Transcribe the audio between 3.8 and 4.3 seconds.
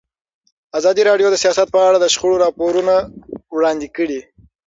کړي.